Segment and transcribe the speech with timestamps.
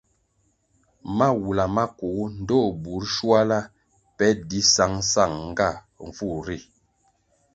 [1.17, 3.59] Mawula makugu, ndtoh burʼ shuala
[4.17, 5.67] pe di sangsang nga
[6.07, 6.57] nvur ri,